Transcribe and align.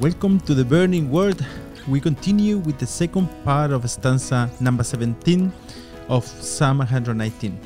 Welcome 0.00 0.38
to 0.42 0.54
the 0.54 0.64
Burning 0.64 1.10
Word. 1.10 1.44
We 1.88 2.00
continue 2.00 2.58
with 2.58 2.78
the 2.78 2.86
second 2.86 3.28
part 3.42 3.72
of 3.72 3.90
stanza 3.90 4.48
number 4.60 4.84
17 4.84 5.52
of 6.08 6.24
Psalm 6.24 6.78
119. 6.78 7.58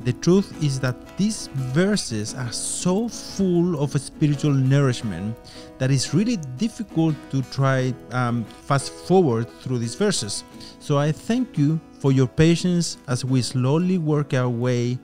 The 0.00 0.14
truth 0.14 0.64
is 0.64 0.80
that 0.80 0.96
these 1.18 1.48
verses 1.48 2.32
are 2.32 2.50
so 2.52 3.06
full 3.06 3.78
of 3.82 4.00
spiritual 4.00 4.54
nourishment 4.54 5.36
that 5.76 5.90
it's 5.90 6.14
really 6.14 6.36
difficult 6.56 7.16
to 7.30 7.42
try 7.52 7.92
um, 8.12 8.46
fast 8.46 8.90
forward 8.90 9.46
through 9.60 9.76
these 9.76 9.94
verses. 9.94 10.42
So 10.78 10.96
I 10.96 11.12
thank 11.12 11.58
you 11.58 11.78
for 11.98 12.12
your 12.12 12.28
patience 12.28 12.96
as 13.08 13.26
we 13.26 13.42
slowly 13.42 13.98
work 13.98 14.32
our 14.32 14.48
way 14.48 14.98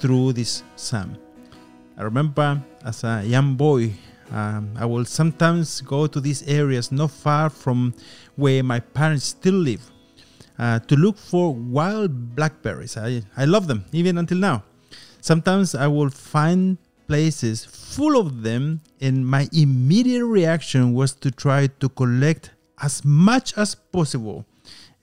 through 0.00 0.34
this 0.34 0.64
psalm. 0.76 1.16
I 1.96 2.02
remember 2.02 2.62
as 2.84 3.04
a 3.04 3.24
young 3.24 3.54
boy, 3.54 3.94
um, 4.30 4.74
I 4.76 4.84
will 4.86 5.04
sometimes 5.04 5.80
go 5.80 6.06
to 6.06 6.20
these 6.20 6.42
areas 6.48 6.90
not 6.90 7.10
far 7.10 7.50
from 7.50 7.94
where 8.34 8.62
my 8.62 8.80
parents 8.80 9.24
still 9.24 9.54
live 9.54 9.90
uh, 10.58 10.78
to 10.80 10.96
look 10.96 11.16
for 11.16 11.54
wild 11.54 12.34
blackberries. 12.34 12.96
I, 12.96 13.22
I 13.36 13.44
love 13.44 13.66
them 13.66 13.84
even 13.92 14.18
until 14.18 14.38
now. 14.38 14.64
Sometimes 15.20 15.74
I 15.74 15.86
will 15.86 16.10
find 16.10 16.78
places 17.06 17.64
full 17.64 18.18
of 18.18 18.42
them, 18.42 18.80
and 19.00 19.26
my 19.26 19.48
immediate 19.52 20.24
reaction 20.24 20.92
was 20.92 21.14
to 21.14 21.30
try 21.30 21.68
to 21.68 21.88
collect 21.88 22.50
as 22.82 23.04
much 23.04 23.56
as 23.56 23.74
possible. 23.74 24.44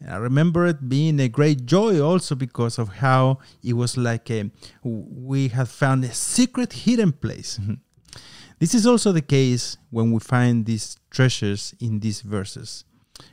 I 0.08 0.18
remember 0.18 0.68
it 0.68 0.90
being 0.90 1.20
a 1.22 1.30
great 1.30 1.66
joy 1.66 2.02
also 2.02 2.36
because 2.36 2.78
of 2.78 2.90
how 2.90 3.40
it 3.64 3.74
was 3.74 3.96
like 3.96 4.30
a, 4.30 4.52
we 4.84 5.48
had 5.48 5.70
found 5.70 6.04
a 6.04 6.14
secret 6.14 6.74
hidden 6.74 7.14
place. 7.14 7.58
This 8.64 8.74
is 8.74 8.88
also 8.88 9.12
the 9.12 9.22
case 9.22 9.76
when 9.90 10.12
we 10.12 10.20
find 10.20 10.66
these 10.66 10.96
treasures 11.12 11.76
in 11.80 12.00
these 12.00 12.22
verses 12.22 12.86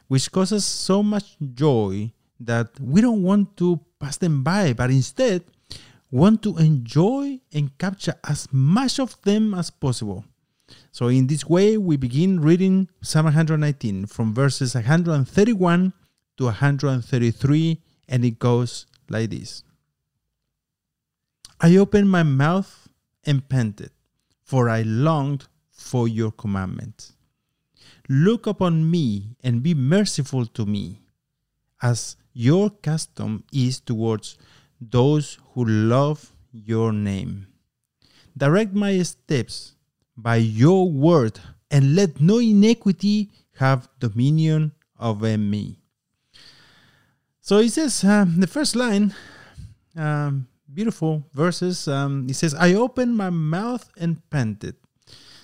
which 0.08 0.32
causes 0.32 0.64
so 0.64 1.02
much 1.02 1.36
joy 1.54 2.10
that 2.40 2.68
we 2.80 3.00
don't 3.00 3.22
want 3.22 3.56
to 3.56 3.78
pass 4.00 4.16
them 4.16 4.42
by, 4.42 4.72
but 4.72 4.90
instead 4.90 5.44
want 6.10 6.42
to 6.42 6.58
enjoy 6.58 7.38
and 7.52 7.76
capture 7.78 8.14
as 8.24 8.48
much 8.50 8.98
of 8.98 9.14
them 9.22 9.54
as 9.54 9.70
possible. 9.70 10.24
So, 10.90 11.06
in 11.08 11.26
this 11.26 11.46
way, 11.46 11.76
we 11.76 11.96
begin 11.96 12.40
reading 12.40 12.88
Psalm 13.02 13.26
119 13.26 14.06
from 14.06 14.34
verses 14.34 14.74
131 14.74 15.92
to 16.38 16.44
133, 16.44 17.82
and 18.08 18.24
it 18.24 18.38
goes 18.38 18.86
like 19.08 19.30
this 19.30 19.62
I 21.60 21.76
opened 21.76 22.10
my 22.10 22.22
mouth 22.22 22.88
and 23.24 23.48
panted, 23.48 23.90
for 24.50 24.68
I 24.68 24.82
longed 24.82 25.46
for 25.70 26.08
your 26.08 26.32
commandment. 26.32 27.12
Look 28.08 28.48
upon 28.48 28.90
me 28.90 29.36
and 29.44 29.62
be 29.62 29.74
merciful 29.74 30.44
to 30.46 30.66
me, 30.66 31.02
as 31.80 32.16
your 32.32 32.70
custom 32.70 33.44
is 33.52 33.78
towards 33.78 34.38
those 34.80 35.38
who 35.54 35.64
love 35.64 36.34
your 36.50 36.92
name. 36.92 37.46
Direct 38.36 38.74
my 38.74 39.00
steps 39.02 39.76
by 40.16 40.36
your 40.42 40.90
word, 40.90 41.38
and 41.70 41.94
let 41.94 42.20
no 42.20 42.40
iniquity 42.40 43.30
have 43.58 43.88
dominion 44.00 44.72
over 44.98 45.38
me. 45.38 45.78
So 47.40 47.60
he 47.60 47.68
says, 47.68 48.02
uh, 48.02 48.26
the 48.26 48.48
first 48.48 48.74
line, 48.74 49.14
um, 49.94 50.48
beautiful 50.72 51.26
verses. 51.34 51.88
Um, 51.88 52.26
he 52.26 52.32
says, 52.32 52.54
I 52.54 52.74
opened 52.74 53.16
my 53.16 53.30
mouth 53.30 53.90
and 53.98 54.18
panted. 54.30 54.76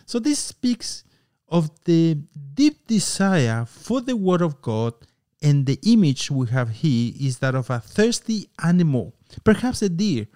So 0.05 0.19
this 0.19 0.39
speaks 0.39 1.05
of 1.49 1.71
the 1.85 2.19
deep 2.55 2.87
desire 2.87 3.65
for 3.67 4.01
the 4.01 4.17
Word 4.17 4.43
of 4.43 4.61
God, 4.63 4.95
and 5.43 5.67
the 5.67 5.79
image 5.85 6.31
we 6.31 6.47
have 6.49 6.71
here 6.71 7.13
is 7.21 7.39
that 7.39 7.55
of 7.55 7.71
a 7.71 7.81
thirsty 7.81 8.49
animal, 8.63 9.15
perhaps 9.45 9.83
a 9.83 9.89
deer, 9.89 10.27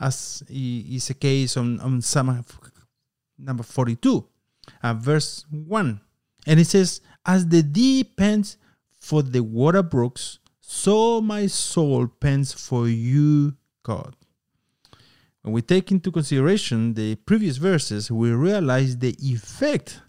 as 0.00 0.42
is 0.48 1.08
the 1.08 1.14
case 1.14 1.56
on, 1.56 1.80
on 1.80 2.00
Psalm 2.00 2.44
number 3.38 3.62
42, 3.62 4.26
uh, 4.82 4.94
verse 4.94 5.44
1. 5.50 6.00
And 6.46 6.60
it 6.60 6.66
says, 6.66 7.00
As 7.26 7.48
the 7.48 7.62
deer 7.62 8.04
pants 8.16 8.56
for 9.00 9.22
the 9.22 9.42
water 9.42 9.82
brooks, 9.82 10.38
so 10.60 11.20
my 11.20 11.46
soul 11.46 12.06
pants 12.06 12.52
for 12.52 12.88
you, 12.88 13.54
God. 13.82 14.14
When 15.44 15.52
we 15.52 15.60
take 15.60 15.92
into 15.92 16.10
consideration 16.10 16.94
the 16.94 17.16
previous 17.16 17.58
verses, 17.58 18.10
we 18.10 18.30
realize 18.30 18.96
the 18.96 19.14
effect 19.20 20.00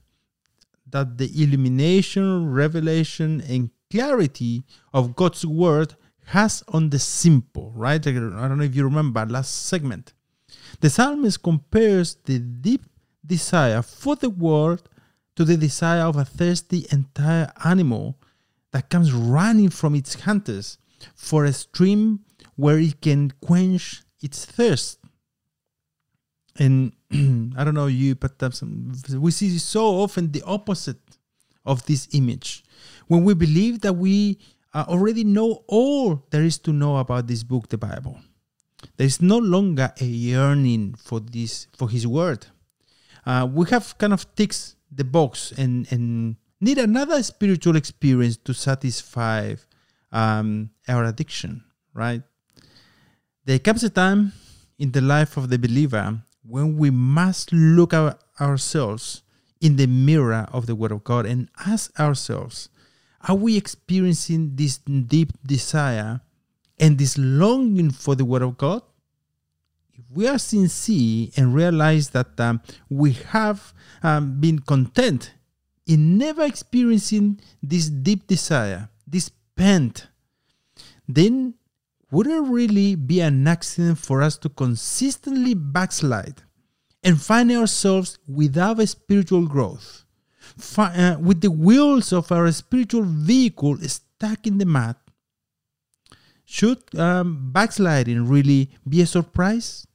that 0.89 1.17
the 1.17 1.29
illumination, 1.43 2.53
revelation, 2.53 3.41
and 3.41 3.69
clarity 3.91 4.63
of 4.93 5.13
God's 5.13 5.45
word 5.45 5.95
has 6.27 6.63
on 6.69 6.89
the 6.89 6.99
simple, 6.99 7.73
right? 7.75 7.99
I 8.07 8.11
don't 8.13 8.57
know 8.57 8.63
if 8.63 8.77
you 8.77 8.85
remember 8.85 9.25
last 9.25 9.65
segment. 9.65 10.13
The 10.79 10.89
psalmist 10.89 11.43
compares 11.43 12.15
the 12.23 12.39
deep 12.39 12.85
desire 13.25 13.81
for 13.81 14.15
the 14.15 14.29
word 14.29 14.83
to 15.35 15.43
the 15.43 15.57
desire 15.57 16.03
of 16.03 16.15
a 16.15 16.23
thirsty 16.23 16.85
entire 16.93 17.51
animal 17.65 18.17
that 18.71 18.89
comes 18.89 19.11
running 19.11 19.69
from 19.69 19.95
its 19.95 20.21
hunters 20.21 20.77
for 21.13 21.43
a 21.43 21.51
stream 21.51 22.21
where 22.55 22.79
it 22.79 23.01
can 23.01 23.31
quench 23.41 24.01
its 24.21 24.45
thirst. 24.45 24.99
And 26.57 26.93
I 27.57 27.63
don't 27.63 27.73
know 27.73 27.87
you, 27.87 28.15
but 28.15 28.41
we 29.11 29.31
see 29.31 29.57
so 29.57 29.85
often 30.01 30.31
the 30.31 30.43
opposite 30.43 31.01
of 31.65 31.85
this 31.85 32.07
image. 32.13 32.63
When 33.07 33.23
we 33.23 33.33
believe 33.33 33.81
that 33.81 33.93
we 33.93 34.39
uh, 34.73 34.85
already 34.87 35.23
know 35.23 35.63
all 35.67 36.25
there 36.29 36.43
is 36.43 36.57
to 36.59 36.71
know 36.71 36.97
about 36.97 37.27
this 37.27 37.43
book, 37.43 37.69
the 37.69 37.77
Bible, 37.77 38.19
there 38.97 39.07
is 39.07 39.21
no 39.21 39.37
longer 39.37 39.91
a 39.99 40.05
yearning 40.05 40.95
for 40.95 41.19
this, 41.19 41.67
for 41.77 41.89
His 41.89 42.05
Word. 42.07 42.47
Uh, 43.25 43.47
we 43.51 43.67
have 43.69 43.97
kind 43.97 44.13
of 44.13 44.33
ticked 44.35 44.75
the 44.91 45.03
box 45.03 45.51
and 45.57 45.91
and 45.91 46.35
need 46.61 46.77
another 46.77 47.21
spiritual 47.23 47.75
experience 47.75 48.37
to 48.37 48.53
satisfy 48.53 49.55
um, 50.11 50.69
our 50.87 51.05
addiction, 51.05 51.63
right? 51.93 52.21
There 53.45 53.59
comes 53.59 53.83
a 53.83 53.89
time 53.89 54.33
in 54.79 54.91
the 54.91 55.01
life 55.01 55.37
of 55.37 55.49
the 55.49 55.59
believer 55.59 56.21
when 56.47 56.77
we 56.77 56.89
must 56.89 57.51
look 57.51 57.93
at 57.93 58.19
ourselves 58.39 59.23
in 59.61 59.77
the 59.77 59.87
mirror 59.87 60.47
of 60.51 60.65
the 60.65 60.75
Word 60.75 60.91
of 60.91 61.03
God 61.03 61.25
and 61.25 61.49
ask 61.65 61.97
ourselves, 61.99 62.69
are 63.27 63.35
we 63.35 63.57
experiencing 63.57 64.55
this 64.55 64.77
deep 64.77 65.31
desire 65.45 66.21
and 66.79 66.97
this 66.97 67.17
longing 67.17 67.89
for 67.89 68.15
the 68.15 68.25
Word 68.25 68.43
of 68.43 68.57
God? 68.57 68.83
If 69.93 70.03
we 70.11 70.27
are 70.27 70.37
sincere 70.37 71.29
and 71.35 71.55
realize 71.55 72.09
that 72.09 72.39
um, 72.39 72.61
we 72.89 73.13
have 73.13 73.73
um, 74.03 74.39
been 74.39 74.59
content 74.59 75.33
in 75.87 76.17
never 76.17 76.43
experiencing 76.43 77.39
this 77.63 77.89
deep 77.89 78.27
desire, 78.27 78.89
this 79.07 79.29
pent, 79.55 80.07
then 81.07 81.55
would 82.15 82.27
it 82.27 82.39
really 82.43 82.95
be 82.95 83.19
an 83.19 83.45
accident 83.45 83.97
for 83.97 84.21
us 84.21 84.37
to 84.37 84.47
consistently 84.47 85.53
backslide 85.53 86.43
and 87.03 87.21
find 87.21 87.51
ourselves 87.51 88.19
without 88.25 88.79
a 88.79 88.87
spiritual 88.87 89.45
growth, 89.45 90.05
uh, 90.77 91.17
with 91.19 91.41
the 91.41 91.51
wheels 91.51 92.13
of 92.13 92.31
our 92.31 92.49
spiritual 92.53 93.03
vehicle 93.03 93.77
stuck 93.79 94.47
in 94.47 94.59
the 94.59 94.65
mud? 94.65 94.95
Should 96.45 96.97
um, 96.97 97.51
backsliding 97.51 98.29
really 98.29 98.69
be 98.87 99.01
a 99.01 99.05
surprise? 99.05 99.85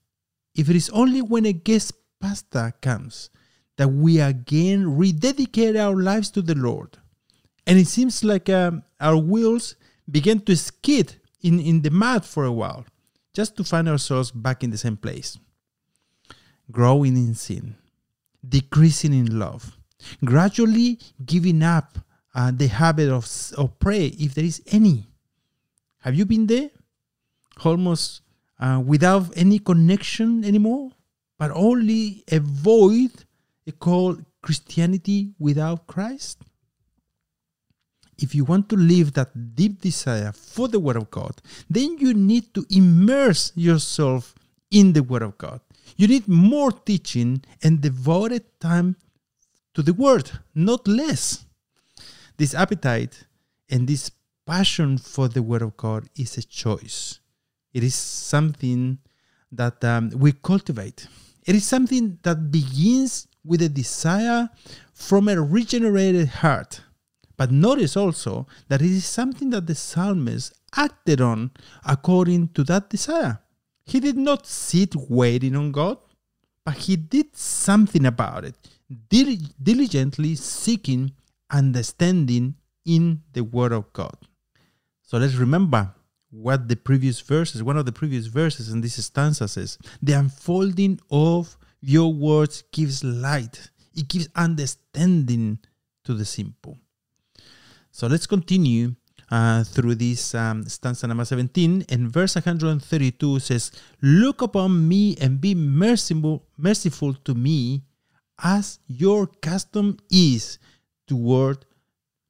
If 0.54 0.68
it 0.68 0.76
is 0.76 0.90
only 0.90 1.22
when 1.22 1.46
a 1.46 1.54
guest 1.54 1.94
pastor 2.20 2.74
comes 2.82 3.30
that 3.78 3.88
we 3.88 4.20
again 4.20 4.98
rededicate 4.98 5.74
our 5.74 5.96
lives 5.96 6.30
to 6.32 6.42
the 6.42 6.54
Lord, 6.54 6.98
and 7.66 7.78
it 7.78 7.86
seems 7.86 8.22
like 8.22 8.50
um, 8.50 8.82
our 9.00 9.16
wheels 9.16 9.74
begin 10.10 10.40
to 10.40 10.54
skid 10.54 11.19
in, 11.42 11.60
in 11.60 11.82
the 11.82 11.90
mud 11.90 12.24
for 12.24 12.44
a 12.44 12.52
while, 12.52 12.84
just 13.34 13.56
to 13.56 13.64
find 13.64 13.88
ourselves 13.88 14.30
back 14.30 14.62
in 14.62 14.70
the 14.70 14.78
same 14.78 14.96
place. 14.96 15.38
Growing 16.70 17.16
in 17.16 17.34
sin, 17.34 17.76
decreasing 18.46 19.12
in 19.12 19.38
love, 19.38 19.76
gradually 20.24 20.98
giving 21.24 21.62
up 21.62 21.98
uh, 22.34 22.52
the 22.54 22.68
habit 22.68 23.08
of, 23.08 23.28
of 23.56 23.78
prayer, 23.78 24.10
if 24.18 24.34
there 24.34 24.44
is 24.44 24.62
any. 24.68 25.06
Have 25.98 26.14
you 26.14 26.24
been 26.24 26.46
there? 26.46 26.70
Almost 27.64 28.22
uh, 28.58 28.80
without 28.84 29.32
any 29.36 29.58
connection 29.58 30.44
anymore, 30.44 30.92
but 31.38 31.50
only 31.52 32.24
a 32.30 32.38
void 32.38 33.10
called 33.78 34.24
Christianity 34.42 35.34
without 35.38 35.86
Christ? 35.86 36.42
If 38.20 38.34
you 38.34 38.44
want 38.44 38.68
to 38.68 38.76
live 38.76 39.14
that 39.14 39.54
deep 39.54 39.80
desire 39.80 40.32
for 40.32 40.68
the 40.68 40.78
Word 40.78 40.96
of 40.96 41.10
God, 41.10 41.40
then 41.68 41.98
you 41.98 42.14
need 42.14 42.54
to 42.54 42.64
immerse 42.70 43.52
yourself 43.56 44.34
in 44.70 44.92
the 44.92 45.02
Word 45.02 45.22
of 45.22 45.36
God. 45.38 45.60
You 45.96 46.06
need 46.06 46.28
more 46.28 46.70
teaching 46.70 47.42
and 47.62 47.80
devoted 47.80 48.44
time 48.60 48.96
to 49.74 49.82
the 49.82 49.92
Word, 49.92 50.30
not 50.54 50.86
less. 50.86 51.44
This 52.36 52.54
appetite 52.54 53.24
and 53.68 53.88
this 53.88 54.10
passion 54.46 54.98
for 54.98 55.28
the 55.28 55.42
Word 55.42 55.62
of 55.62 55.76
God 55.76 56.08
is 56.16 56.36
a 56.36 56.42
choice. 56.42 57.20
It 57.72 57.84
is 57.84 57.94
something 57.94 58.98
that 59.52 59.82
um, 59.84 60.10
we 60.10 60.32
cultivate. 60.32 61.06
It 61.46 61.54
is 61.54 61.64
something 61.64 62.18
that 62.22 62.50
begins 62.50 63.28
with 63.44 63.62
a 63.62 63.68
desire 63.68 64.48
from 64.92 65.28
a 65.28 65.40
regenerated 65.40 66.28
heart. 66.28 66.82
But 67.40 67.50
notice 67.50 67.96
also 67.96 68.46
that 68.68 68.82
it 68.82 68.90
is 68.90 69.06
something 69.06 69.48
that 69.48 69.66
the 69.66 69.74
psalmist 69.74 70.52
acted 70.76 71.22
on 71.22 71.52
according 71.86 72.48
to 72.48 72.62
that 72.64 72.90
desire. 72.90 73.40
He 73.82 73.98
did 73.98 74.18
not 74.18 74.46
sit 74.46 74.94
waiting 74.94 75.56
on 75.56 75.72
God, 75.72 75.96
but 76.66 76.74
he 76.74 76.96
did 76.96 77.34
something 77.34 78.04
about 78.04 78.44
it, 78.44 78.56
diligently 79.08 80.34
seeking 80.34 81.12
understanding 81.50 82.56
in 82.84 83.22
the 83.32 83.42
Word 83.42 83.72
of 83.72 83.90
God. 83.94 84.18
So 85.00 85.16
let's 85.16 85.36
remember 85.36 85.94
what 86.30 86.68
the 86.68 86.76
previous 86.76 87.20
verses, 87.20 87.62
one 87.62 87.78
of 87.78 87.86
the 87.86 87.92
previous 87.92 88.26
verses 88.26 88.68
in 88.68 88.82
this 88.82 89.02
stanza 89.02 89.48
says 89.48 89.78
the 90.02 90.12
unfolding 90.12 91.00
of 91.10 91.56
your 91.80 92.12
words 92.12 92.64
gives 92.70 93.02
light, 93.02 93.70
it 93.94 94.08
gives 94.08 94.28
understanding 94.36 95.58
to 96.04 96.12
the 96.12 96.26
simple. 96.26 96.76
So 98.00 98.06
let's 98.06 98.26
continue 98.26 98.94
uh, 99.30 99.62
through 99.62 99.96
this 99.96 100.34
um, 100.34 100.64
stanza 100.64 101.06
number 101.06 101.26
17. 101.26 101.84
And 101.90 102.10
verse 102.10 102.34
132 102.34 103.40
says, 103.40 103.72
Look 104.00 104.40
upon 104.40 104.88
me 104.88 105.18
and 105.20 105.38
be 105.38 105.54
merciful, 105.54 106.46
merciful 106.56 107.12
to 107.12 107.34
me 107.34 107.82
as 108.42 108.78
your 108.86 109.26
custom 109.26 109.98
is 110.10 110.58
toward 111.06 111.66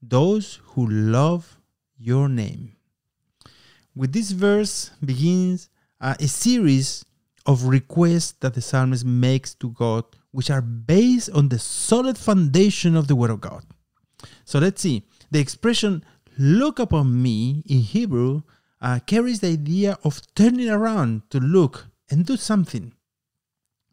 those 0.03 0.59
who 0.75 0.89
love 0.89 1.57
your 1.97 2.29
name. 2.29 2.75
With 3.95 4.13
this 4.13 4.33
verse 4.33 4.91
begins 5.05 5.69
uh, 6.01 6.17
a 6.19 6.27
series 6.27 7.05
of 7.47 7.63
requests 7.67 8.33
that 8.41 8.55
the 8.55 8.61
psalmist 8.61 9.05
makes 9.05 9.55
to 9.55 9.71
God, 9.71 10.03
which 10.33 10.51
are 10.51 10.63
based 10.63 11.31
on 11.31 11.49
the 11.49 11.61
solid 11.61 12.19
foundation 12.19 12.97
of 12.97 13.07
the 13.07 13.15
Word 13.15 13.31
of 13.31 13.41
God. 13.41 13.65
So 14.45 14.59
let's 14.59 14.83
see. 14.83 15.05
The 15.31 15.39
expression 15.39 16.05
look 16.39 16.79
upon 16.79 17.23
me 17.23 17.63
in 17.67 17.81
Hebrew 17.81 18.43
uh, 18.81 18.99
carries 19.07 19.41
the 19.41 19.49
idea 19.49 19.99
of 20.03 20.23
turning 20.35 20.69
around 20.69 21.31
to 21.31 21.39
look 21.39 21.87
and 22.11 22.27
do 22.27 22.37
something. 22.37 22.93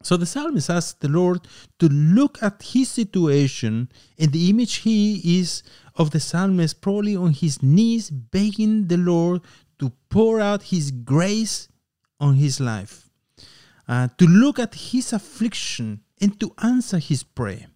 So 0.02 0.16
the 0.16 0.26
psalmist 0.26 0.70
asks 0.70 0.92
the 0.92 1.08
Lord 1.08 1.46
to 1.78 1.88
look 1.88 2.42
at 2.42 2.62
his 2.62 2.88
situation, 2.88 3.90
and 4.18 4.32
the 4.32 4.48
image 4.48 4.76
he 4.76 5.40
is 5.40 5.62
of 5.96 6.10
the 6.10 6.20
psalmist 6.20 6.80
probably 6.80 7.16
on 7.16 7.32
his 7.32 7.62
knees, 7.62 8.10
begging 8.10 8.86
the 8.86 8.96
Lord 8.96 9.42
to 9.80 9.92
pour 10.08 10.40
out 10.40 10.64
his 10.64 10.90
grace 10.90 11.68
on 12.20 12.34
his 12.34 12.60
life, 12.60 13.10
uh, 13.88 14.08
to 14.18 14.26
look 14.26 14.58
at 14.58 14.74
his 14.74 15.12
affliction 15.12 16.00
and 16.20 16.38
to 16.40 16.52
answer 16.62 16.98
his 16.98 17.22
prayer. 17.22 17.66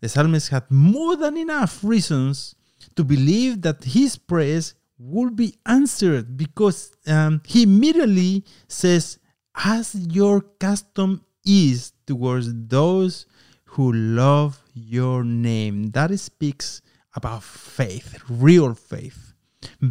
The 0.00 0.08
psalmist 0.08 0.50
had 0.50 0.70
more 0.70 1.16
than 1.16 1.36
enough 1.36 1.82
reasons 1.82 2.54
to 2.96 3.04
believe 3.04 3.62
that 3.62 3.84
his 3.84 4.16
prayers 4.16 4.74
would 4.98 5.36
be 5.36 5.54
answered 5.66 6.36
because 6.36 6.92
um, 7.06 7.42
he 7.46 7.64
immediately 7.64 8.44
says, 8.68 9.18
as 9.56 9.94
your 10.10 10.40
custom 10.58 11.24
is 11.44 11.92
towards 12.06 12.48
those 12.68 13.26
who 13.64 13.92
love 13.92 14.62
your 14.72 15.24
name. 15.24 15.90
That 15.90 16.16
speaks 16.18 16.80
about 17.14 17.42
faith, 17.42 18.18
real 18.28 18.74
faith, 18.74 19.34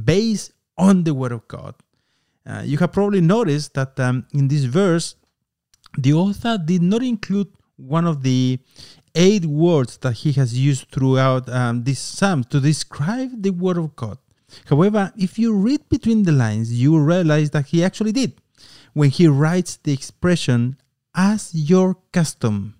based 0.06 0.54
on 0.78 1.04
the 1.04 1.13
Word 1.13 1.31
of 1.31 1.48
God. 1.48 1.75
Uh, 2.45 2.62
you 2.66 2.78
have 2.78 2.92
probably 2.92 3.22
noticed 3.22 3.74
that 3.75 4.00
um, 4.00 4.25
in 4.34 4.48
this 4.48 4.66
verse, 4.66 5.16
the 5.98 6.13
author 6.13 6.57
did 6.57 6.81
not 6.81 7.04
include 7.04 7.48
one 7.78 8.06
of 8.06 8.24
the 8.24 8.60
eight 9.15 9.45
words 9.45 9.98
that 9.98 10.13
he 10.13 10.31
has 10.33 10.57
used 10.57 10.89
throughout 10.92 11.48
um, 11.50 11.83
this 11.83 12.00
psalm 12.00 12.44
to 12.45 12.60
describe 12.60 13.42
the 13.42 13.51
Word 13.51 13.77
of 13.77 13.95
God. 13.95 14.18
However, 14.65 15.12
if 15.18 15.39
you 15.39 15.54
read 15.54 15.88
between 15.89 16.24
the 16.24 16.31
lines, 16.31 16.74
you 16.74 17.00
realize 17.00 17.51
that 17.51 17.68
he 17.68 17.83
actually 17.83 18.12
did 18.12 18.33
when 18.94 19.10
he 19.10 19.27
writes 19.27 19.77
the 19.77 19.94
expression 19.94 20.77
as 21.15 21.54
your 21.54 21.95
custom. 22.12 22.75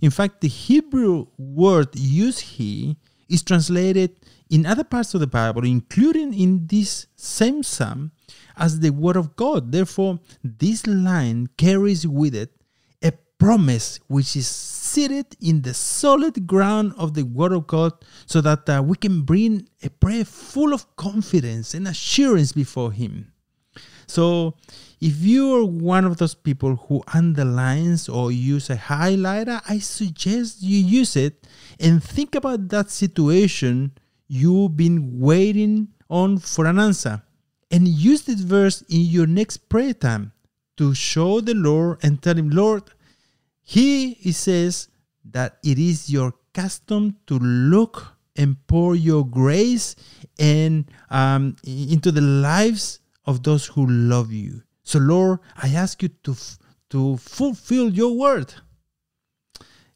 In 0.00 0.10
fact, 0.10 0.40
the 0.40 0.48
Hebrew 0.48 1.26
word 1.38 1.88
used 1.94 2.40
here 2.40 2.94
is 3.28 3.42
translated 3.42 4.16
in 4.50 4.66
other 4.66 4.84
parts 4.84 5.14
of 5.14 5.20
the 5.20 5.26
Bible, 5.26 5.64
including 5.64 6.34
in 6.34 6.66
this 6.66 7.06
same 7.16 7.62
psalm, 7.62 8.12
as 8.56 8.80
the 8.80 8.90
word 8.90 9.16
of 9.16 9.36
God. 9.36 9.72
Therefore, 9.72 10.20
this 10.42 10.86
line 10.86 11.48
carries 11.56 12.06
with 12.06 12.34
it 12.34 12.52
promise 13.38 14.00
which 14.08 14.36
is 14.36 14.48
seated 14.48 15.26
in 15.40 15.62
the 15.62 15.74
solid 15.74 16.46
ground 16.46 16.92
of 16.96 17.14
the 17.14 17.24
word 17.24 17.52
of 17.52 17.66
God 17.66 17.92
so 18.24 18.40
that 18.40 18.68
uh, 18.68 18.82
we 18.82 18.96
can 18.96 19.22
bring 19.22 19.68
a 19.82 19.90
prayer 19.90 20.24
full 20.24 20.72
of 20.72 20.96
confidence 20.96 21.74
and 21.74 21.86
assurance 21.86 22.52
before 22.52 22.92
Him. 22.92 23.32
So, 24.06 24.54
if 25.00 25.20
you're 25.20 25.64
one 25.64 26.04
of 26.04 26.16
those 26.16 26.34
people 26.34 26.76
who 26.76 27.02
underlines 27.12 28.08
or 28.08 28.32
use 28.32 28.70
a 28.70 28.76
highlighter, 28.76 29.60
I 29.68 29.78
suggest 29.78 30.62
you 30.62 30.78
use 30.78 31.16
it 31.16 31.46
and 31.78 32.02
think 32.02 32.34
about 32.34 32.68
that 32.70 32.90
situation 32.90 33.92
you've 34.28 34.76
been 34.76 35.20
waiting 35.20 35.88
on 36.08 36.38
for 36.38 36.66
an 36.66 36.78
answer. 36.78 37.22
And 37.70 37.88
use 37.88 38.22
this 38.22 38.40
verse 38.40 38.82
in 38.82 39.00
your 39.02 39.26
next 39.26 39.68
prayer 39.68 39.92
time 39.92 40.32
to 40.76 40.94
show 40.94 41.40
the 41.40 41.54
Lord 41.54 41.98
and 42.02 42.22
tell 42.22 42.36
Him, 42.36 42.50
Lord, 42.50 42.84
He 43.68 44.30
says 44.30 44.88
that 45.32 45.58
it 45.64 45.76
is 45.76 46.08
your 46.08 46.32
custom 46.54 47.16
to 47.26 47.36
look 47.40 48.14
and 48.36 48.54
pour 48.68 48.94
your 48.94 49.26
grace 49.26 49.96
and 50.38 50.88
um, 51.10 51.56
into 51.66 52.12
the 52.12 52.20
lives 52.20 53.00
of 53.24 53.42
those 53.42 53.66
who 53.66 53.84
love 53.84 54.30
you. 54.30 54.62
So, 54.84 55.00
Lord, 55.00 55.40
I 55.56 55.70
ask 55.70 56.00
you 56.00 56.10
to, 56.22 56.36
to 56.90 57.16
fulfill 57.16 57.90
your 57.90 58.16
word. 58.16 58.54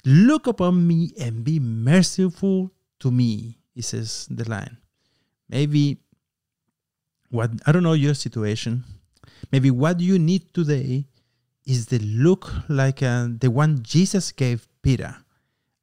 Look 0.04 0.48
upon 0.48 0.88
me 0.88 1.12
and 1.20 1.44
be 1.44 1.60
merciful 1.60 2.72
to 2.98 3.12
me, 3.12 3.60
he 3.72 3.82
says 3.82 4.26
the 4.28 4.50
line. 4.50 4.78
Maybe 5.48 5.98
what 7.30 7.52
I 7.66 7.70
don't 7.70 7.84
know 7.84 7.92
your 7.92 8.14
situation. 8.14 8.82
Maybe 9.52 9.70
what 9.70 10.00
you 10.00 10.18
need 10.18 10.52
today 10.52 11.06
is 11.70 11.86
the 11.86 12.00
look 12.00 12.50
like 12.68 13.00
uh, 13.02 13.28
the 13.38 13.48
one 13.50 13.82
Jesus 13.82 14.32
gave 14.32 14.66
Peter 14.82 15.16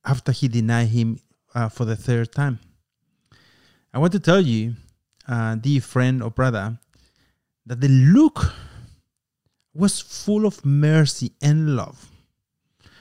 after 0.04 0.34
he 0.34 0.50
denied 0.50 0.90
him 0.90 1.20
uh, 1.56 1.70
for 1.70 1.86
the 1.86 1.96
third 1.96 2.32
time. 2.34 2.60
I 3.94 4.00
want 4.00 4.12
to 4.12 4.20
tell 4.20 4.42
you, 4.42 4.76
uh, 5.28 5.56
dear 5.56 5.80
friend 5.80 6.22
or 6.22 6.30
brother, 6.30 6.78
that 7.66 7.80
the 7.80 7.88
look 7.88 8.54
was 9.74 10.02
full 10.02 10.46
of 10.46 10.66
mercy 10.66 11.32
and 11.42 11.76
love. 11.78 12.12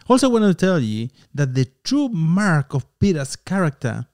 Also, 0.09 0.29
I 0.29 0.33
want 0.33 0.45
to 0.45 0.55
tell 0.55 0.79
you 0.79 1.09
that 1.35 1.55
the 1.55 1.67
true 1.83 2.09
mark 2.09 2.73
of 2.73 2.87
Peter's 3.01 3.35
character 3.35 4.07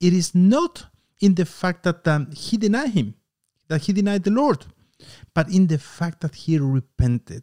it 0.00 0.12
is 0.12 0.34
not 0.34 0.86
in 1.20 1.34
the 1.34 1.44
fact 1.44 1.82
that 1.82 2.06
um, 2.08 2.30
he 2.32 2.56
denied 2.56 2.90
him, 2.90 3.14
that 3.68 3.82
he 3.82 3.92
denied 3.92 4.24
the 4.24 4.30
Lord, 4.30 4.64
but 5.34 5.50
in 5.50 5.66
the 5.66 5.78
fact 5.78 6.20
that 6.20 6.34
he 6.34 6.58
repented. 6.58 7.42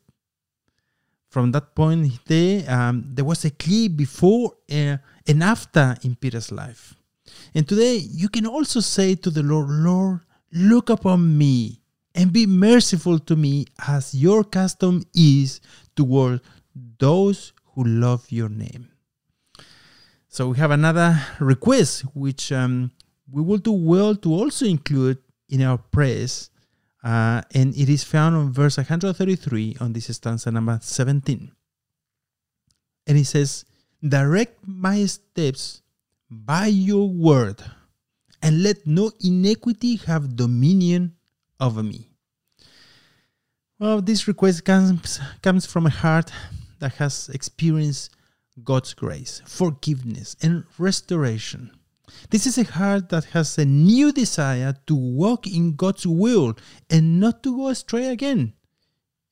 From 1.33 1.51
that 1.53 1.73
point, 1.73 2.19
there, 2.27 2.63
um, 2.71 3.05
there 3.07 3.25
was 3.25 3.43
a 3.43 3.49
clear 3.49 3.89
before 3.89 4.53
uh, 4.71 4.97
and 5.25 5.43
after 5.43 5.95
in 6.03 6.15
Peter's 6.15 6.51
life. 6.51 6.93
And 7.55 7.67
today, 7.67 7.95
you 7.95 8.29
can 8.29 8.45
also 8.45 8.81
say 8.81 9.15
to 9.15 9.31
the 9.31 9.41
Lord, 9.41 9.67
Lord, 9.67 10.19
look 10.51 10.91
upon 10.91 11.35
me 11.35 11.81
and 12.13 12.31
be 12.31 12.45
merciful 12.45 13.17
to 13.17 13.35
me 13.35 13.65
as 13.87 14.13
your 14.13 14.43
custom 14.43 15.01
is 15.15 15.59
toward 15.95 16.39
those 16.99 17.53
who 17.73 17.83
love 17.83 18.31
your 18.31 18.49
name. 18.49 18.89
So 20.27 20.49
we 20.49 20.57
have 20.57 20.69
another 20.69 21.19
request, 21.39 22.03
which 22.13 22.51
um, 22.51 22.91
we 23.31 23.41
will 23.41 23.57
do 23.57 23.71
well 23.71 24.15
to 24.17 24.31
also 24.31 24.67
include 24.67 25.17
in 25.49 25.63
our 25.63 25.79
prayers, 25.79 26.51
uh, 27.03 27.41
and 27.53 27.75
it 27.75 27.89
is 27.89 28.03
found 28.03 28.35
on 28.35 28.53
verse 28.53 28.77
133 28.77 29.77
on 29.81 29.93
this 29.93 30.07
stanza 30.15 30.49
number 30.51 30.79
17. 30.81 31.51
And 33.07 33.17
it 33.17 33.25
says, 33.25 33.65
Direct 34.07 34.57
my 34.65 35.05
steps 35.05 35.81
by 36.29 36.67
your 36.67 37.09
word, 37.09 37.63
and 38.41 38.63
let 38.63 38.87
no 38.87 39.11
iniquity 39.23 39.97
have 39.97 40.35
dominion 40.35 41.15
over 41.59 41.83
me. 41.83 42.09
Well, 43.79 44.01
this 44.01 44.27
request 44.27 44.63
comes, 44.63 45.19
comes 45.41 45.65
from 45.65 45.85
a 45.85 45.89
heart 45.89 46.31
that 46.79 46.93
has 46.95 47.29
experienced 47.29 48.15
God's 48.63 48.93
grace, 48.93 49.41
forgiveness, 49.45 50.35
and 50.41 50.63
restoration. 50.77 51.71
This 52.29 52.45
is 52.45 52.57
a 52.57 52.63
heart 52.63 53.09
that 53.09 53.25
has 53.25 53.57
a 53.57 53.65
new 53.65 54.11
desire 54.11 54.75
to 54.87 54.95
walk 54.95 55.47
in 55.47 55.75
God's 55.75 56.05
will 56.05 56.55
and 56.89 57.19
not 57.19 57.43
to 57.43 57.55
go 57.55 57.67
astray 57.69 58.07
again. 58.07 58.53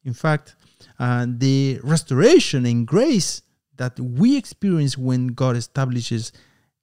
In 0.04 0.14
fact, 0.14 0.56
uh, 1.00 1.26
the 1.28 1.80
restoration 1.84 2.66
and 2.66 2.88
grace 2.88 3.42
that 3.78 4.00
we 4.00 4.38
experience 4.38 4.98
when 4.98 5.28
God 5.28 5.56
establishes 5.56 6.32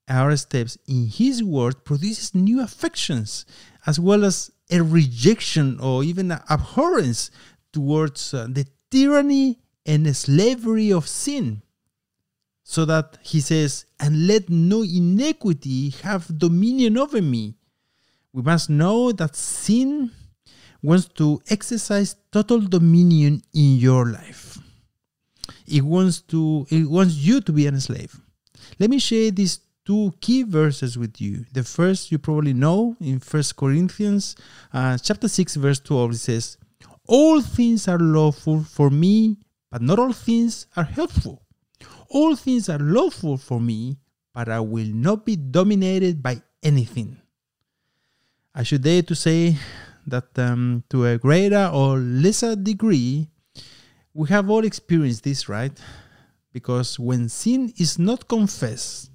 our 0.09 0.37
steps 0.37 0.79
in 0.87 1.07
His 1.07 1.43
Word 1.43 1.85
produces 1.85 2.35
new 2.35 2.61
affections, 2.63 3.45
as 3.87 4.01
well 4.01 4.25
as 4.25 4.51
a 4.71 4.83
rejection 4.83 5.79
or 5.81 6.03
even 6.03 6.31
an 6.33 6.41
abhorrence 6.49 7.31
towards 7.73 8.35
uh, 8.35 8.47
the 8.51 8.67
tyranny 8.91 9.59
and 9.85 10.15
slavery 10.17 10.93
of 10.93 11.07
sin. 11.09 11.63
So 12.71 12.85
that 12.85 13.17
he 13.23 13.41
says, 13.41 13.87
and 13.99 14.27
let 14.27 14.51
no 14.51 14.83
iniquity 14.83 15.89
have 16.03 16.39
dominion 16.39 16.99
over 16.99 17.23
me. 17.23 17.55
We 18.35 18.43
must 18.43 18.69
know 18.69 19.11
that 19.13 19.37
sin 19.37 20.11
wants 20.83 21.09
to 21.15 21.41
exercise 21.49 22.15
total 22.31 22.61
dominion 22.61 23.41
in 23.55 23.79
your 23.79 24.11
life. 24.11 24.59
It 25.67 25.81
wants 25.81 26.21
to 26.33 26.67
it 26.69 26.91
wants 26.91 27.15
you 27.15 27.41
to 27.41 27.53
be 27.53 27.67
an 27.67 27.81
slave. 27.81 28.21
Let 28.79 28.91
me 28.91 28.99
share 28.99 29.31
these 29.31 29.61
two 29.87 30.13
key 30.21 30.43
verses 30.43 30.99
with 30.99 31.23
you. 31.23 31.47
The 31.55 31.65
first 31.65 32.13
you 32.13 32.19
probably 32.19 32.53
know 32.53 32.97
in 33.01 33.19
First 33.19 33.57
Corinthians 33.57 34.37
uh, 34.75 34.99
chapter 34.99 35.27
6 35.27 35.57
verse 35.57 35.81
12 35.81 36.11
it 36.13 36.19
says, 36.19 36.59
"All 37.07 37.41
things 37.41 37.89
are 37.89 37.99
lawful 37.99 38.63
for 38.63 38.91
me, 38.91 39.39
but 39.71 39.81
not 39.81 39.99
all 39.99 40.13
things 40.13 40.67
are 40.77 40.85
helpful." 40.85 41.48
All 42.09 42.37
things 42.37 42.69
are 42.69 42.79
lawful 42.79 43.37
for 43.37 43.61
me, 43.61 43.99
but 44.33 44.49
I 44.49 44.61
will 44.61 44.89
not 44.89 45.27
be 45.27 45.37
dominated 45.37 46.23
by 46.23 46.43
anything. 46.63 47.21
I 48.55 48.63
should 48.63 48.83
dare 48.83 49.03
to 49.03 49.15
say 49.15 49.57
that 50.07 50.39
um, 50.39 50.85
to 50.91 51.07
a 51.07 51.19
greater 51.19 51.71
or 51.73 51.99
lesser 51.99 52.57
degree, 52.57 53.29
we 54.15 54.29
have 54.29 54.49
all 54.49 54.65
experienced 54.65 55.25
this, 55.25 55.49
right? 55.49 55.73
Because 56.53 56.99
when 56.99 57.29
sin 57.29 57.73
is 57.77 57.99
not 57.99 58.27
confessed 58.27 59.11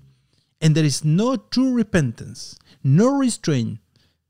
and 0.61 0.75
there 0.75 0.85
is 0.85 1.03
no 1.03 1.35
true 1.35 1.73
repentance, 1.73 2.57
no 2.83 3.17
restraint, 3.17 3.79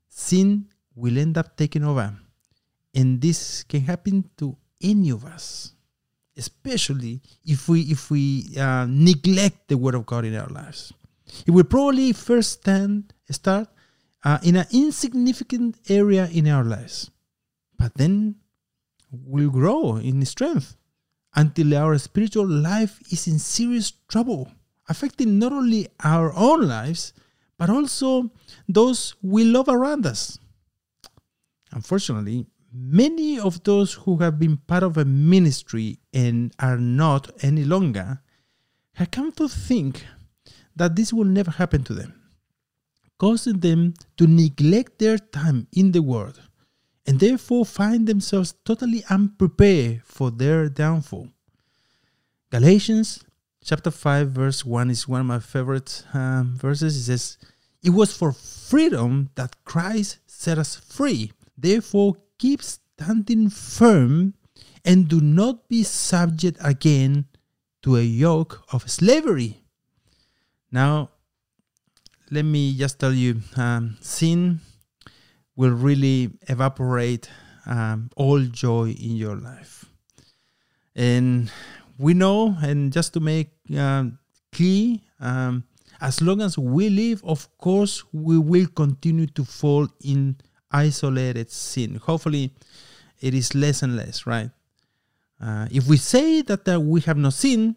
sin 0.08 0.66
will 0.96 1.18
end 1.18 1.36
up 1.36 1.56
taking 1.56 1.84
over. 1.84 2.16
And 2.94 3.20
this 3.20 3.62
can 3.64 3.82
happen 3.82 4.30
to 4.38 4.56
any 4.82 5.10
of 5.10 5.24
us 5.24 5.73
especially 6.36 7.20
if 7.44 7.68
we 7.68 7.82
if 7.82 8.10
we 8.10 8.56
uh, 8.58 8.86
neglect 8.88 9.68
the 9.68 9.78
word 9.78 9.94
of 9.94 10.06
God 10.06 10.24
in 10.24 10.34
our 10.36 10.48
lives. 10.48 10.92
It 11.46 11.50
will 11.50 11.64
probably 11.64 12.12
first 12.12 12.60
stand 12.60 13.12
start 13.30 13.68
uh, 14.24 14.38
in 14.42 14.56
an 14.56 14.66
insignificant 14.72 15.78
area 15.88 16.28
in 16.32 16.46
our 16.48 16.64
lives, 16.64 17.10
but 17.78 17.94
then 17.94 18.36
will 19.10 19.50
grow 19.50 19.96
in 19.96 20.24
strength 20.24 20.76
until 21.34 21.74
our 21.74 21.98
spiritual 21.98 22.46
life 22.46 23.00
is 23.10 23.26
in 23.26 23.38
serious 23.38 23.92
trouble, 24.08 24.50
affecting 24.88 25.38
not 25.38 25.52
only 25.52 25.88
our 26.02 26.32
own 26.34 26.68
lives 26.68 27.12
but 27.58 27.70
also 27.70 28.30
those 28.68 29.14
we 29.22 29.44
love 29.44 29.68
around 29.68 30.06
us. 30.06 30.38
Unfortunately, 31.72 32.46
many 32.74 33.38
of 33.38 33.62
those 33.62 33.94
who 33.94 34.16
have 34.18 34.38
been 34.38 34.56
part 34.56 34.82
of 34.82 34.96
a 34.98 35.04
ministry 35.04 35.98
and 36.12 36.52
are 36.58 36.78
not 36.78 37.30
any 37.42 37.64
longer 37.64 38.20
have 38.94 39.10
come 39.12 39.30
to 39.32 39.48
think 39.48 40.04
that 40.74 40.96
this 40.96 41.12
will 41.12 41.24
never 41.24 41.52
happen 41.52 41.84
to 41.84 41.94
them, 41.94 42.20
causing 43.18 43.60
them 43.60 43.94
to 44.16 44.26
neglect 44.26 44.98
their 44.98 45.18
time 45.18 45.68
in 45.72 45.92
the 45.92 46.02
world 46.02 46.40
and 47.06 47.20
therefore 47.20 47.64
find 47.64 48.06
themselves 48.06 48.54
totally 48.64 49.04
unprepared 49.10 50.02
for 50.04 50.30
their 50.30 50.68
downfall. 50.68 51.28
Galatians 52.50 53.22
chapter 53.62 53.90
5, 53.90 54.30
verse 54.30 54.64
1 54.64 54.90
is 54.90 55.06
one 55.06 55.20
of 55.20 55.26
my 55.26 55.38
favorite 55.38 56.04
um, 56.12 56.56
verses. 56.56 56.96
It 56.96 57.04
says, 57.04 57.38
It 57.82 57.90
was 57.90 58.16
for 58.16 58.32
freedom 58.32 59.30
that 59.34 59.64
Christ 59.64 60.18
set 60.26 60.58
us 60.58 60.76
free. 60.76 61.32
Therefore, 61.56 62.16
keep 62.38 62.62
standing 62.62 63.50
firm 63.50 64.34
and 64.84 65.08
do 65.08 65.20
not 65.20 65.68
be 65.68 65.82
subject 65.82 66.58
again 66.62 67.26
to 67.82 67.96
a 67.96 68.02
yoke 68.02 68.64
of 68.72 68.90
slavery. 68.90 69.62
Now, 70.70 71.10
let 72.30 72.44
me 72.44 72.74
just 72.76 72.98
tell 72.98 73.12
you 73.12 73.40
um, 73.56 73.96
sin 74.00 74.60
will 75.56 75.70
really 75.70 76.30
evaporate 76.48 77.30
um, 77.66 78.10
all 78.16 78.40
joy 78.40 78.90
in 78.90 79.16
your 79.16 79.36
life. 79.36 79.84
And 80.96 81.50
we 81.98 82.14
know, 82.14 82.56
and 82.62 82.92
just 82.92 83.12
to 83.14 83.20
make 83.20 83.50
uh, 83.76 84.06
clear, 84.52 84.98
um, 85.20 85.64
as 86.00 86.20
long 86.20 86.40
as 86.40 86.58
we 86.58 86.88
live, 86.88 87.22
of 87.24 87.48
course, 87.58 88.02
we 88.12 88.38
will 88.38 88.66
continue 88.66 89.26
to 89.28 89.44
fall 89.44 89.88
in 90.02 90.36
isolated 90.74 91.50
sin. 91.50 91.96
Hopefully, 92.02 92.50
it 93.20 93.32
is 93.32 93.54
less 93.54 93.82
and 93.82 93.96
less, 93.96 94.26
right? 94.26 94.50
Uh, 95.40 95.66
if 95.70 95.86
we 95.86 95.96
say 95.96 96.42
that 96.42 96.68
uh, 96.68 96.80
we 96.80 97.00
have 97.02 97.16
no 97.16 97.30
sin, 97.30 97.76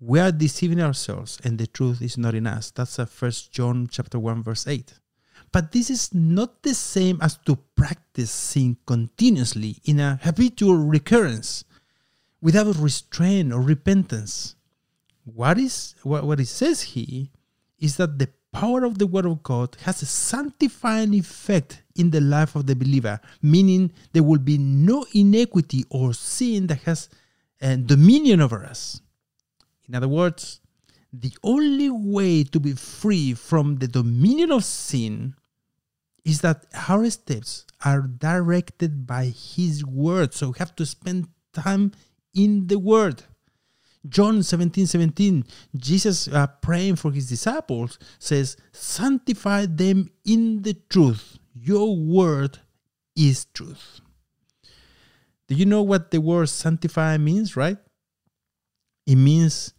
we 0.00 0.18
are 0.18 0.32
deceiving 0.32 0.80
ourselves, 0.80 1.38
and 1.44 1.58
the 1.58 1.66
truth 1.66 2.00
is 2.02 2.16
not 2.16 2.34
in 2.34 2.46
us. 2.46 2.70
That's 2.70 2.98
a 2.98 3.06
First 3.06 3.52
John 3.52 3.88
chapter 3.90 4.18
one 4.18 4.42
verse 4.42 4.66
eight. 4.66 4.94
But 5.52 5.72
this 5.72 5.90
is 5.90 6.14
not 6.14 6.62
the 6.62 6.74
same 6.74 7.18
as 7.20 7.36
to 7.44 7.56
practice 7.76 8.30
sin 8.30 8.78
continuously 8.86 9.76
in 9.84 10.00
a 10.00 10.18
habitual 10.22 10.76
recurrence 10.76 11.64
without 12.40 12.76
restraint 12.76 13.52
or 13.52 13.60
repentance. 13.60 14.56
What 15.24 15.58
is 15.58 15.94
what, 16.02 16.24
what 16.24 16.40
it 16.40 16.48
says 16.48 16.82
here 16.82 17.28
is 17.78 17.96
that 17.98 18.18
the 18.18 18.28
power 18.52 18.84
of 18.84 18.98
the 18.98 19.06
Word 19.06 19.26
of 19.26 19.42
God 19.42 19.76
has 19.82 20.02
a 20.02 20.06
sanctifying 20.06 21.14
effect 21.14 21.82
in 21.96 22.10
the 22.10 22.20
life 22.20 22.54
of 22.54 22.66
the 22.66 22.76
believer, 22.76 23.20
meaning 23.40 23.92
there 24.12 24.22
will 24.22 24.38
be 24.38 24.58
no 24.58 25.04
iniquity 25.14 25.84
or 25.90 26.12
sin 26.14 26.66
that 26.68 26.82
has 26.82 27.08
uh, 27.60 27.76
dominion 27.76 28.40
over 28.40 28.64
us. 28.64 29.00
In 29.88 29.94
other 29.94 30.08
words, 30.08 30.60
the 31.12 31.32
only 31.42 31.90
way 31.90 32.44
to 32.44 32.60
be 32.60 32.72
free 32.72 33.34
from 33.34 33.76
the 33.76 33.88
dominion 33.88 34.52
of 34.52 34.64
sin 34.64 35.34
is 36.24 36.40
that 36.40 36.66
our 36.88 37.08
steps 37.10 37.66
are 37.84 38.02
directed 38.02 39.06
by 39.06 39.26
His 39.26 39.84
Word. 39.84 40.32
So 40.34 40.48
we 40.48 40.58
have 40.58 40.76
to 40.76 40.86
spend 40.86 41.28
time 41.52 41.92
in 42.34 42.68
the 42.68 42.78
Word. 42.78 43.24
John 44.08 44.42
17 44.42 44.86
17, 44.86 45.44
Jesus 45.76 46.28
uh, 46.28 46.46
praying 46.60 46.96
for 46.96 47.12
his 47.12 47.28
disciples 47.28 47.98
says, 48.18 48.56
Sanctify 48.72 49.66
them 49.66 50.10
in 50.24 50.62
the 50.62 50.74
truth. 50.88 51.38
Your 51.54 51.96
word 51.96 52.58
is 53.16 53.46
truth. 53.54 54.00
Do 55.46 55.54
you 55.54 55.66
know 55.66 55.82
what 55.82 56.10
the 56.10 56.20
word 56.20 56.48
sanctify 56.48 57.18
means, 57.18 57.56
right? 57.56 57.76
It 59.06 59.16
means 59.16 59.74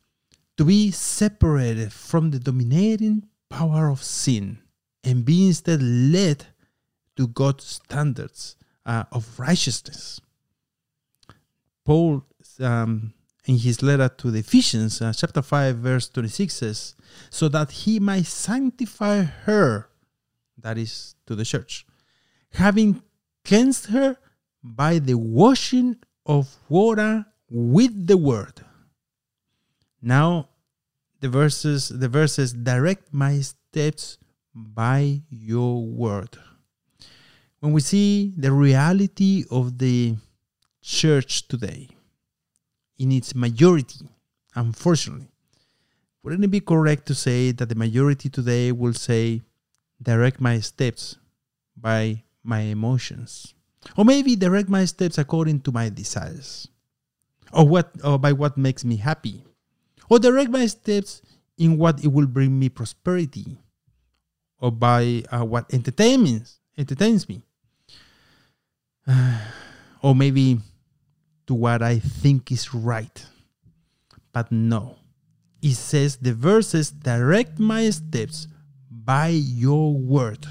to 0.58 0.65
be 0.65 0.92
separated 0.92 1.92
from 1.92 2.32
the 2.32 2.39
dominating 2.39 3.27
power 3.50 3.89
of 3.89 4.03
sin 4.03 4.60
and 5.03 5.25
be 5.25 5.48
instead 5.48 5.82
led 5.82 6.46
to 7.18 7.27
God's 7.27 7.65
standards 7.65 8.56
uh, 8.86 9.03
of 9.12 9.39
righteousness. 9.39 10.22
Paul 11.86 12.24
um, 12.60 13.13
in 13.45 13.57
his 13.57 13.83
letter 13.83 14.09
to 14.09 14.31
the 14.31 14.39
Ephesians, 14.39 15.01
uh, 15.01 15.12
chapter 15.15 15.41
5, 15.41 15.77
verse 15.77 16.09
26 16.09 16.53
says, 16.53 16.95
So 17.29 17.50
that 17.50 17.71
he 17.71 18.00
might 18.00 18.25
sanctify 18.25 19.23
her, 19.23 19.89
that 20.57 20.77
is 20.77 21.15
to 21.25 21.35
the 21.35 21.43
church, 21.43 21.85
having 22.53 23.01
cleansed 23.43 23.88
her 23.88 24.17
by 24.63 25.00
the 25.00 25.15
washing 25.15 25.97
of 26.25 26.55
water 26.69 27.25
with 27.50 28.07
the 28.07 28.17
word. 28.17 28.62
Now 30.01 30.50
the 31.19 31.29
verses 31.29 31.89
the 31.89 32.09
verses 32.09 32.51
direct 32.51 33.13
my 33.13 33.39
steps 33.39 34.17
by 34.53 35.21
your 35.29 35.85
word. 35.85 36.38
When 37.59 37.71
we 37.71 37.79
see 37.79 38.33
the 38.35 38.51
reality 38.51 39.45
of 39.50 39.77
the 39.77 40.17
church 40.81 41.47
today, 41.47 41.89
in 43.03 43.12
its 43.12 43.36
majority, 43.36 44.07
unfortunately. 44.55 45.27
Wouldn't 46.24 46.43
it 46.43 46.48
be 46.48 46.62
correct 46.62 47.05
to 47.07 47.15
say 47.15 47.51
that 47.51 47.67
the 47.67 47.75
majority 47.75 48.29
today 48.29 48.72
will 48.72 48.93
say, 48.93 49.41
direct 50.01 50.39
my 50.39 50.60
steps 50.60 51.17
by 51.75 52.24
my 52.43 52.62
emotions? 52.62 53.53
Or 53.98 54.05
maybe 54.05 54.36
direct 54.36 54.69
my 54.69 54.86
steps 54.86 55.17
according 55.17 55.62
to 55.62 55.72
my 55.72 55.89
desires? 55.89 56.67
Or 57.51 57.67
what 57.67 57.91
or 58.03 58.17
by 58.17 58.31
what 58.31 58.57
makes 58.57 58.86
me 58.86 58.95
happy? 58.95 59.43
Or 60.10 60.17
direct 60.17 60.50
my 60.50 60.65
steps 60.65 61.22
in 61.57 61.77
what 61.77 62.03
it 62.03 62.07
will 62.07 62.27
bring 62.27 62.57
me 62.57 62.69
prosperity. 62.69 63.57
or 64.63 64.72
by 64.72 65.24
uh, 65.29 65.43
what 65.43 65.67
entertains 65.74 66.62
entertains 66.77 67.27
me, 67.27 67.41
or 70.01 70.15
maybe 70.15 70.57
to 71.47 71.53
what 71.53 71.81
I 71.81 72.00
think 72.00 72.51
is 72.51 72.73
right. 72.73 73.25
But 74.31 74.51
no, 74.51 74.97
it 75.62 75.75
says 75.75 76.17
the 76.17 76.33
verses 76.33 76.91
direct 76.91 77.59
my 77.59 77.89
steps 77.89 78.47
by 78.89 79.27
your 79.27 79.93
word. 79.93 80.45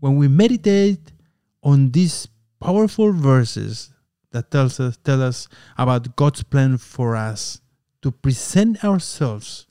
When 0.00 0.16
we 0.16 0.28
meditate 0.28 1.12
on 1.62 1.90
these 1.90 2.28
powerful 2.60 3.12
verses 3.12 3.92
that 4.32 4.50
tells 4.50 4.80
us 4.80 4.98
tell 5.02 5.22
us 5.22 5.48
about 5.78 6.16
God's 6.16 6.42
plan 6.42 6.78
for 6.78 7.16
us 7.16 7.60
to 8.02 8.10
present 8.10 8.84
ourselves 8.84 9.66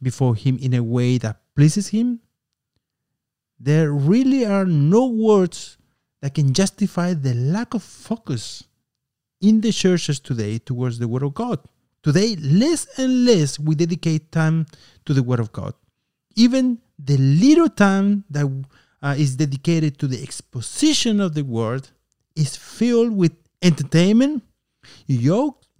before 0.00 0.34
him 0.34 0.58
in 0.58 0.74
a 0.74 0.82
way 0.82 1.18
that 1.18 1.40
pleases 1.56 1.88
him, 1.88 2.20
there 3.58 3.90
really 3.92 4.44
are 4.44 4.66
no 4.66 5.06
words 5.06 5.78
that 6.20 6.34
can 6.34 6.52
justify 6.52 7.14
the 7.14 7.34
lack 7.34 7.74
of 7.74 7.82
focus 7.82 8.64
in 9.44 9.60
the 9.60 9.72
churches 9.72 10.18
today 10.18 10.58
towards 10.58 10.98
the 10.98 11.06
Word 11.06 11.22
of 11.22 11.34
God. 11.34 11.58
Today, 12.02 12.36
less 12.36 12.86
and 12.98 13.26
less 13.26 13.58
we 13.58 13.74
dedicate 13.74 14.32
time 14.32 14.66
to 15.04 15.12
the 15.12 15.22
Word 15.22 15.38
of 15.38 15.52
God. 15.52 15.74
Even 16.34 16.78
the 16.98 17.18
little 17.18 17.68
time 17.68 18.24
that 18.30 18.46
uh, 19.02 19.14
is 19.18 19.36
dedicated 19.36 19.98
to 19.98 20.06
the 20.06 20.22
exposition 20.22 21.20
of 21.20 21.34
the 21.34 21.44
Word 21.44 21.88
is 22.34 22.56
filled 22.56 23.14
with 23.14 23.32
entertainment, 23.62 24.42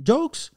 jokes, 0.03 0.51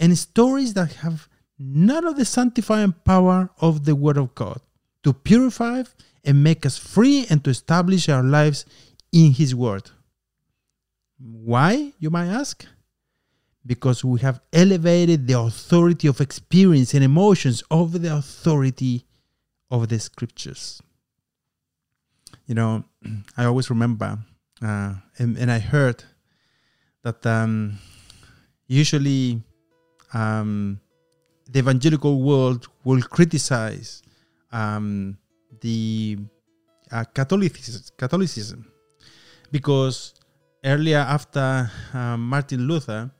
and 0.00 0.16
stories 0.16 0.72
that 0.74 0.92
have 1.04 1.28
none 1.58 2.06
of 2.06 2.16
the 2.16 2.24
sanctifying 2.24 2.94
power 3.04 3.50
of 3.60 3.84
the 3.84 3.94
Word 3.94 4.16
of 4.16 4.34
God 4.34 4.60
to 5.02 5.12
purify 5.12 5.82
and 6.24 6.42
make 6.42 6.64
us 6.64 6.78
free 6.78 7.26
and 7.28 7.44
to 7.44 7.50
establish 7.50 8.08
our 8.08 8.22
lives 8.22 8.64
in 9.12 9.32
His 9.32 9.54
Word. 9.54 9.90
Why, 11.18 11.92
you 11.98 12.10
might 12.10 12.26
ask? 12.26 12.66
Because 13.64 14.04
we 14.04 14.20
have 14.20 14.40
elevated 14.52 15.26
the 15.26 15.38
authority 15.38 16.08
of 16.08 16.20
experience 16.20 16.94
and 16.94 17.02
emotions 17.02 17.62
over 17.70 17.98
the 17.98 18.14
authority 18.14 19.06
of 19.70 19.88
the 19.88 19.98
scriptures. 19.98 20.80
You 22.46 22.54
know, 22.54 22.84
I 23.36 23.44
always 23.44 23.70
remember, 23.70 24.18
uh, 24.62 24.94
and, 25.18 25.36
and, 25.36 25.50
I 25.50 25.58
heard 25.58 26.04
that 27.02 27.26
um, 27.26 27.78
usually 28.68 29.42
um, 30.14 30.80
the 31.50 31.58
evangelical 31.58 32.22
world 32.22 32.68
will 32.84 33.02
criticize 33.02 34.02
um, 34.52 35.18
the 35.60 36.18
uh, 36.92 37.04
Catholicism, 37.04 37.82
Catholicism 37.96 38.70
because 39.50 40.14
earlier 40.66 40.98
after 40.98 41.70
uh, 41.94 42.16
Martin 42.16 42.66
Luther, 42.66 43.10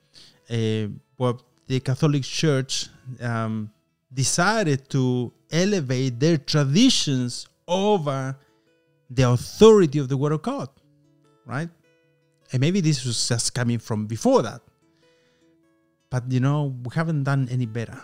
uh, 0.50 0.86
well, 1.16 1.40
the 1.68 1.80
Catholic 1.80 2.24
Church 2.24 2.88
um, 3.20 3.70
decided 4.12 4.90
to 4.90 5.32
elevate 5.50 6.18
their 6.18 6.38
traditions 6.38 7.46
over 7.68 8.36
the 9.08 9.22
authority 9.30 10.00
of 10.00 10.08
the 10.08 10.16
Word 10.16 10.32
of 10.32 10.42
God, 10.42 10.68
right? 11.46 11.70
And 12.52 12.60
maybe 12.60 12.80
this 12.80 13.04
was 13.04 13.28
just 13.28 13.54
coming 13.54 13.78
from 13.78 14.06
before 14.06 14.42
that. 14.42 14.60
But 16.10 16.30
you 16.30 16.40
know, 16.40 16.74
we 16.82 16.90
haven't 16.94 17.24
done 17.24 17.48
any 17.50 17.66
better, 17.66 18.00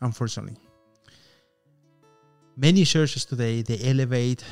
unfortunately. 0.00 0.56
Many 2.56 2.84
churches 2.84 3.24
today 3.24 3.62
they 3.62 3.78
elevate 3.88 4.44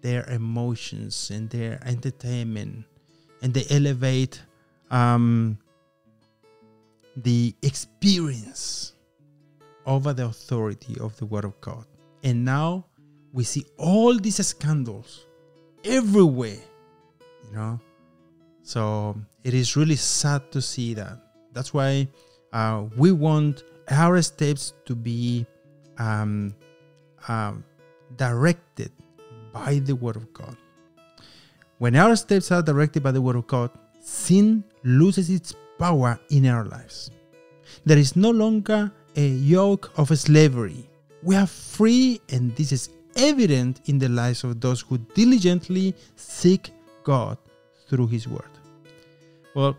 their 0.00 0.28
emotions 0.28 1.30
and 1.32 1.48
their 1.48 1.78
entertainment 1.86 2.84
and 3.44 3.52
they 3.52 3.66
elevate 3.68 4.42
um, 4.90 5.58
the 7.18 7.54
experience 7.62 8.94
over 9.84 10.14
the 10.14 10.24
authority 10.24 10.96
of 10.98 11.14
the 11.18 11.26
Word 11.26 11.44
of 11.44 11.60
God. 11.60 11.84
And 12.22 12.42
now 12.42 12.86
we 13.34 13.44
see 13.44 13.66
all 13.76 14.18
these 14.18 14.44
scandals 14.46 15.26
everywhere, 15.84 16.56
you 17.44 17.54
know. 17.54 17.78
So 18.62 19.14
it 19.44 19.52
is 19.52 19.76
really 19.76 19.96
sad 19.96 20.50
to 20.52 20.62
see 20.62 20.94
that. 20.94 21.18
That's 21.52 21.74
why 21.74 22.08
uh, 22.54 22.84
we 22.96 23.12
want 23.12 23.62
our 23.90 24.22
steps 24.22 24.72
to 24.86 24.94
be 24.94 25.44
um, 25.98 26.54
um, 27.28 27.62
directed 28.16 28.90
by 29.52 29.80
the 29.80 29.94
Word 29.94 30.16
of 30.16 30.32
God. 30.32 30.56
When 31.78 31.96
our 31.96 32.14
steps 32.14 32.52
are 32.52 32.62
directed 32.62 33.02
by 33.02 33.10
the 33.10 33.20
Word 33.20 33.36
of 33.36 33.46
God, 33.46 33.70
sin 34.00 34.62
loses 34.84 35.28
its 35.28 35.54
power 35.78 36.18
in 36.30 36.46
our 36.46 36.64
lives. 36.64 37.10
There 37.84 37.98
is 37.98 38.14
no 38.14 38.30
longer 38.30 38.92
a 39.16 39.26
yoke 39.26 39.90
of 39.96 40.16
slavery. 40.16 40.88
We 41.22 41.34
are 41.34 41.46
free, 41.46 42.20
and 42.30 42.54
this 42.54 42.70
is 42.70 42.90
evident 43.16 43.80
in 43.86 43.98
the 43.98 44.08
lives 44.08 44.44
of 44.44 44.60
those 44.60 44.82
who 44.82 44.98
diligently 45.14 45.94
seek 46.14 46.70
God 47.02 47.38
through 47.88 48.06
His 48.06 48.28
Word. 48.28 48.50
Well, 49.54 49.76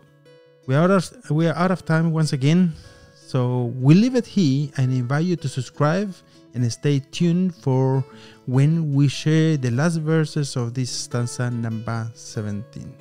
we 0.66 0.74
are, 0.74 0.90
of, 0.90 1.30
we 1.30 1.46
are 1.46 1.54
out 1.54 1.70
of 1.70 1.86
time 1.86 2.12
once 2.12 2.32
again, 2.32 2.74
so 3.14 3.72
we 3.80 3.94
leave 3.94 4.16
it 4.16 4.26
here 4.26 4.68
and 4.76 4.92
invite 4.92 5.24
you 5.24 5.36
to 5.36 5.48
subscribe 5.48 6.12
and 6.56 6.72
stay 6.72 6.98
tuned 6.98 7.54
for 7.54 8.02
when 8.46 8.94
we 8.94 9.08
share 9.08 9.56
the 9.56 9.70
last 9.70 9.98
verses 9.98 10.56
of 10.56 10.72
this 10.74 10.90
stanza 10.90 11.50
number 11.50 12.10
17. 12.14 12.92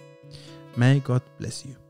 May 0.75 0.99
God 0.99 1.21
bless 1.39 1.65
you. 1.65 1.84